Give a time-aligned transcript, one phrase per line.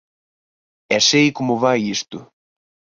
[0.95, 2.17] E sei como vai isto.